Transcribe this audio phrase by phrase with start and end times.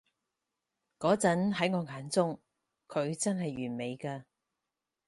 [0.97, 2.41] 嗰陣喺我眼中，
[2.87, 4.23] 佢真係完美㗎